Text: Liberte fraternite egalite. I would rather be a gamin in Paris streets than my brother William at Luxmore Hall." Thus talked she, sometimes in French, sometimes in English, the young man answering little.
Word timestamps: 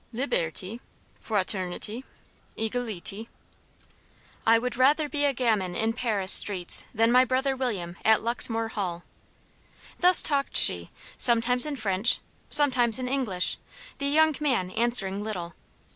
Liberte 0.11 0.79
fraternite 1.23 2.03
egalite. 2.57 3.27
I 4.47 4.57
would 4.57 4.75
rather 4.75 5.07
be 5.07 5.25
a 5.25 5.31
gamin 5.31 5.75
in 5.75 5.93
Paris 5.93 6.31
streets 6.31 6.85
than 6.91 7.11
my 7.11 7.23
brother 7.23 7.55
William 7.55 7.95
at 8.03 8.23
Luxmore 8.23 8.69
Hall." 8.69 9.03
Thus 9.99 10.23
talked 10.23 10.57
she, 10.57 10.89
sometimes 11.19 11.67
in 11.67 11.75
French, 11.75 12.17
sometimes 12.49 12.97
in 12.97 13.07
English, 13.07 13.59
the 13.99 14.07
young 14.07 14.35
man 14.39 14.71
answering 14.71 15.23
little. 15.23 15.53